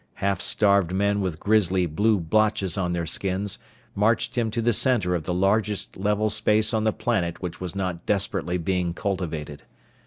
[0.15, 3.59] Half starved men with grisly blue blotches on their skins,
[3.93, 7.75] marched him to the center of the largest level space on the planet which was
[7.75, 9.61] not desperately being cultivated.